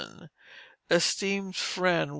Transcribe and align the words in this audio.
ESTEEMED 0.89 1.55
FRIEND, 1.55 2.09
WM. 2.09 2.09